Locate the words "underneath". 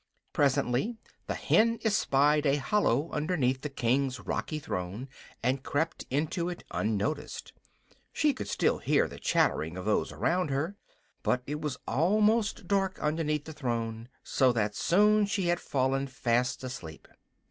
3.11-3.61, 12.99-13.45